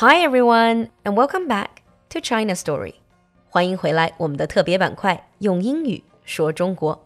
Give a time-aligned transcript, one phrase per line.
[0.00, 2.94] Hi everyone, and welcome back to China Story.
[3.48, 7.04] 欢迎回来，我们的特别板块用英语说中国。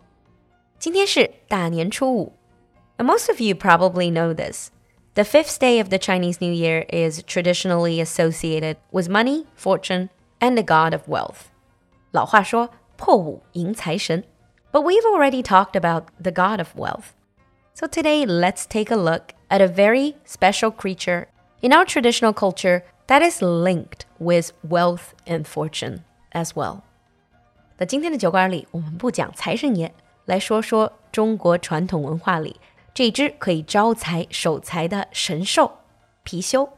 [0.79, 2.33] 今天是大年初五，
[2.98, 4.71] and most of you probably know this.
[5.15, 10.55] The fifth day of the Chinese New Year is traditionally associated with money, fortune, and
[10.55, 11.47] the god of wealth.
[12.12, 14.25] 老话说破五迎财神,
[14.71, 17.15] but we've already talked about the god of wealth.
[17.75, 21.27] So today, let's take a look at a very special creature
[21.61, 26.01] in our traditional culture that is linked with wealth and fortune
[26.32, 26.82] as well.
[27.77, 29.93] 在今天的酒馆里，我们不讲财神爷，
[30.24, 32.60] 来说说中国传统文化里
[32.95, 35.79] 这只可以招财守财的神兽——
[36.24, 36.71] 貔貅。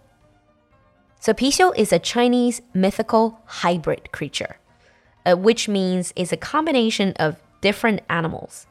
[1.20, 4.56] So 貔貅 is a Chinese mythical hybrid creature,
[5.24, 8.66] uh, which means it's a combination of different animals.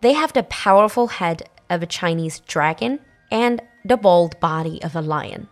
[0.00, 5.00] They have the powerful head of a Chinese dragon and the bold body of a
[5.00, 5.48] lion.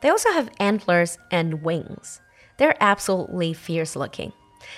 [0.00, 2.20] They also have antlers and wings.
[2.58, 4.32] They're absolutely fierce looking,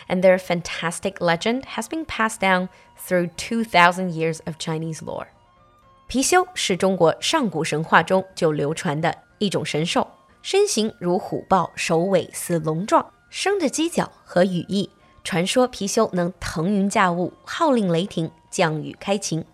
[0.08, 5.28] and their fantastic legend has been passed down through 2,000 years of Chinese lore.
[6.08, 10.08] 貔貅是中国上古神话中就流传的一种神兽，
[10.40, 14.90] 身形如虎豹，首尾似龙状，生着犄角和羽翼。
[15.22, 19.44] 传说貔貅能腾云驾雾，号令雷霆，降雨开晴。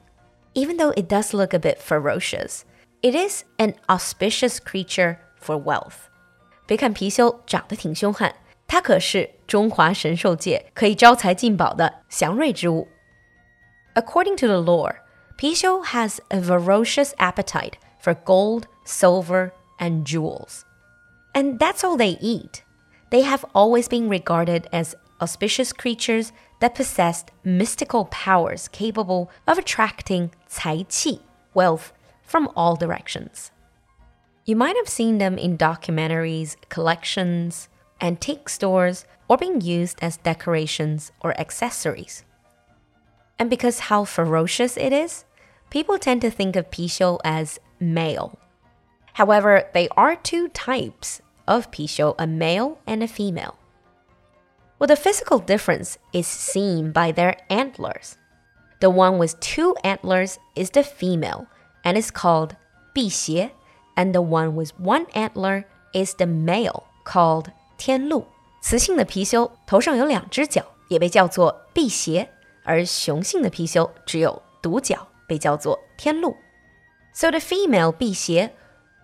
[0.55, 2.61] Even though it does look a bit ferocious,
[3.03, 6.09] it is an auspicious creature for wealth.
[6.67, 8.35] 别看貔貅长得挺凶悍，
[8.67, 12.89] 它可是中华神兽界可以招财进宝的祥瑞之物。
[13.95, 14.97] According to the lore,
[15.37, 20.63] 貔貅 has a ferocious appetite for gold, silver, and jewels.
[21.33, 22.63] And that's all they eat.
[23.11, 30.31] They have always been regarded as auspicious creatures that possessed mystical powers capable of attracting
[30.49, 31.21] 财气,
[31.53, 31.93] wealth,
[32.30, 33.52] from all directions.
[34.46, 37.70] You might have seen them in documentaries, collections,
[38.02, 42.24] antique stores, or being used as decorations or accessories.
[43.38, 45.26] And because how ferocious it is,
[45.70, 48.38] people tend to think of Pixiu as male.
[49.14, 53.58] However, there are two types of Pixiu, a male and a female.
[54.78, 58.18] Well, the physical difference is seen by their antlers.
[58.82, 61.48] The one with two antlers is the female,
[61.83, 62.57] and is called
[62.93, 63.51] 辟邪,
[63.97, 68.27] and the one with one antler is the male, called 天鹿。
[68.61, 72.29] 雌性的貔貅头上有两只角，也被叫做辟邪，
[72.65, 76.37] 而雄性的貔貅只有独角，被叫做天鹿。
[77.13, 78.53] So the female 辟邪,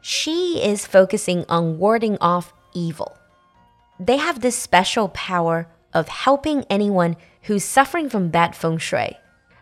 [0.02, 3.12] she is focusing on warding off evil.
[3.98, 7.16] They have this special power of helping anyone
[7.46, 9.16] who's suffering from bad feng shui.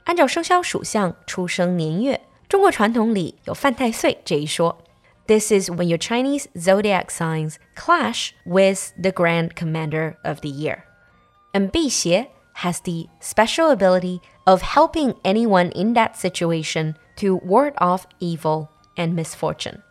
[0.05, 2.21] 按照生肖属相出生年月。
[2.53, 4.79] 中国传统里有犯太岁这一说。
[5.27, 10.85] This is when your Chinese zodiac signs clash with the grand commander of the year.
[11.53, 18.05] And 辟邪 has the special ability of helping anyone in that situation to ward off
[18.21, 19.83] evil and misfortune.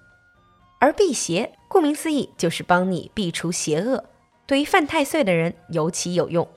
[0.80, 4.06] 而辟邪顾名思义就是帮你避除邪恶，
[4.47, 6.47] 对于犯太岁的人尤其有用。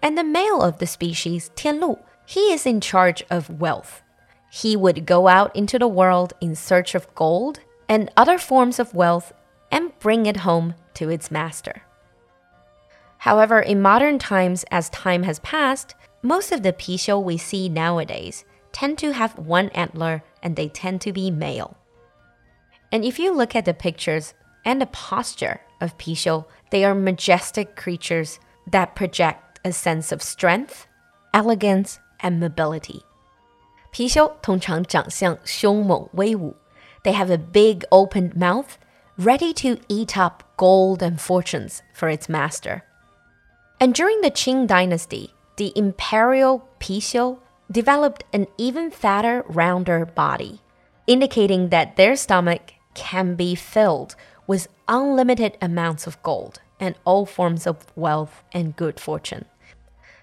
[0.00, 4.00] And the male of the species, 天鹿, he is in charge of wealth.
[4.55, 8.93] He would go out into the world in search of gold and other forms of
[8.93, 9.33] wealth
[9.71, 11.81] and bring it home to its master.
[13.17, 18.45] However, in modern times, as time has passed, most of the Pixiu we see nowadays
[18.71, 21.75] tend to have one antler and they tend to be male.
[22.91, 27.75] And if you look at the pictures and the posture of Pixiu, they are majestic
[27.75, 30.85] creatures that project a sense of strength,
[31.33, 33.01] elegance, and mobility.
[33.92, 36.54] 貔貅通常长相凶猛威武，
[37.02, 38.76] They have a big opened mouth,
[39.16, 42.82] ready to eat up gold and fortunes for its master.
[43.78, 47.38] And during the Qing dynasty, the imperial 貔貅
[47.70, 50.60] developed an even fatter, rounder body,
[51.06, 54.14] indicating that their stomach can be filled
[54.46, 59.44] with unlimited amounts of gold and all forms of wealth and good fortune.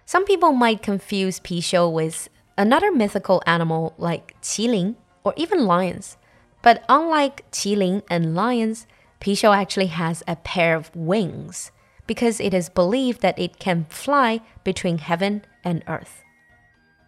[0.06, 6.17] Some people might confuse 貔貅 with another mythical animal like qilin or even lions.
[6.63, 8.87] But unlike qilin and lions,
[9.21, 11.71] Pixiu actually has a pair of wings
[12.07, 16.23] because it is believed that it can fly between heaven and earth.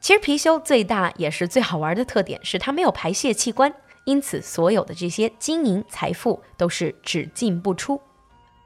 [0.00, 3.72] 其实貔貅最大也是最好玩的特点是它没有排泄器官，
[4.04, 8.00] 因此所有的这些金银财富都是只进不出。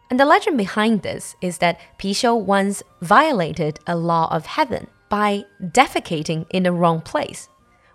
[0.08, 5.44] And the legend behind this is that Pixiu once violated a law of heaven by
[5.60, 7.48] defecating in the wrong place.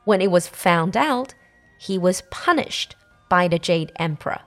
[0.05, 1.33] When it was found out,
[1.79, 2.95] he was punished
[3.29, 4.41] by the Jade Emperor.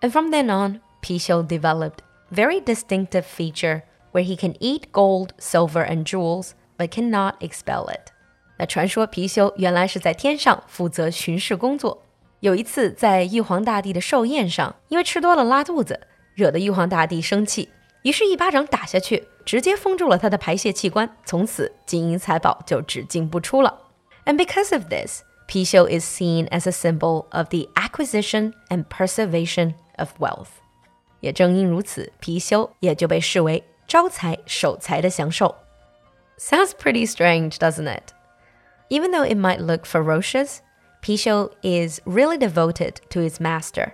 [0.00, 5.82] And from then on, Pixiu developed very distinctive feature where he can eat gold, silver,
[5.82, 8.12] and jewels, but cannot expel it.
[8.56, 12.02] 那传说貔貅原来是在天上负责巡视工作。
[12.40, 16.00] 有一次在玉皇大帝的寿宴上，因为吃多了拉肚子，
[16.34, 17.70] 惹得玉皇大帝生气，
[18.03, 23.77] 于是，一巴掌打下去，直接封住了他的排泄器官，从此金银财宝就只进不出了。
[24.25, 30.11] And because of this, Pishou is seen as a symbol of the acquisition and preservation of
[30.19, 30.49] wealth.
[31.19, 35.55] 也正因如此，貔貅也就被视为招财守财的享受。
[36.37, 38.13] Sounds pretty strange, doesn't it?
[38.89, 40.59] Even though it might look ferocious,
[41.01, 43.93] Pishou is really devoted to his master.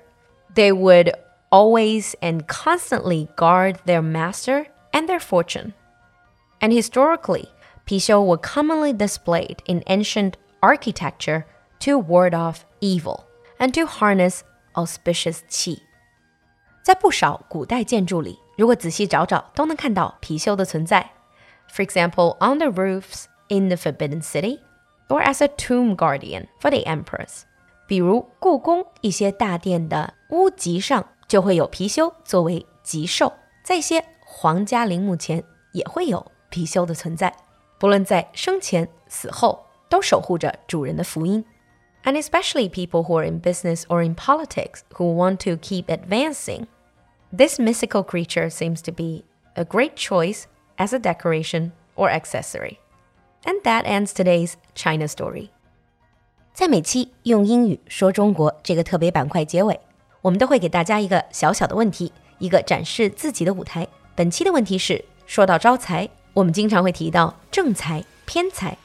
[0.53, 1.13] They would
[1.50, 5.72] always and constantly guard their master and their fortune.
[6.60, 7.48] And historically,
[7.86, 11.44] Pixiu were commonly displayed in ancient architecture
[11.80, 13.24] to ward off evil
[13.58, 14.42] and to harness
[14.74, 15.80] auspicious qi.
[16.82, 21.10] 在不少古代建筑里，如果仔细找找，都能看到貔貅的存在。
[21.68, 24.60] For example, on the roofs in the Forbidden City,
[25.08, 27.42] or as a tomb guardian for the empress.
[27.86, 33.33] 比如故宫一些大殿的屋脊上就会有貔貅作为吉兽，
[33.63, 35.43] 在一些皇家陵墓前
[35.73, 37.35] 也会有貔貅的存在，
[37.79, 41.43] 不论在生前死后，都守护着主人的福音。
[42.03, 46.67] And especially people who are in business or in politics who want to keep advancing,
[47.35, 49.23] this mythical creature seems to be
[49.55, 50.43] a great choice
[50.77, 52.77] as a decoration or accessory.
[53.43, 55.49] And that ends today's China story.
[56.53, 59.79] 在每期用英语说中国这个特别板块结尾，
[60.22, 63.88] 我们都会给大家一个小小的问题，一个展示自己的舞台。
[64.14, 68.76] 本期的问题是：说到招财，我们经常会提到正财、偏财，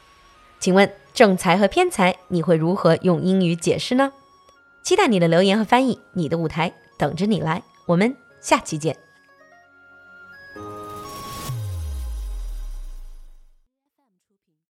[0.59, 4.13] 请问正财和偏财你会如何用英语解释呢？
[4.83, 7.63] 期待你的留言和翻译，你的舞台等着你来。
[7.85, 9.04] 我们下期见。